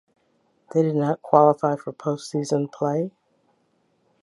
They 0.73 0.81
did 0.81 0.95
not 0.95 1.21
qualify 1.21 1.75
for 1.75 1.93
post 1.93 2.31
season 2.31 2.69
play. 2.69 3.11